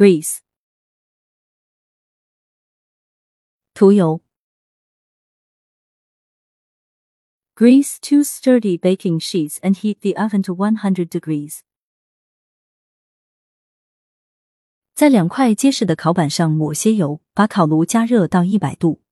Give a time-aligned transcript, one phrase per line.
[0.00, 0.38] Grease。
[3.74, 4.22] 涂油。
[7.54, 11.58] Grease two sturdy baking sheets and heat the oven to 100 degrees.
[14.94, 19.02] 在两块结实的烤板上抹些油，把烤炉加热到一百度。